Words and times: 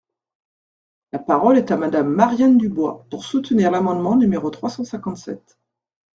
La 1.11 1.19
parole 1.19 1.59
est 1.59 1.69
à 1.69 1.77
Madame 1.77 2.09
Marianne 2.11 2.57
Dubois, 2.57 3.05
pour 3.11 3.23
soutenir 3.23 3.69
l’amendement 3.69 4.15
numéro 4.15 4.49
trois 4.49 4.71
cent 4.71 4.83
cinquante-sept. 4.83 5.59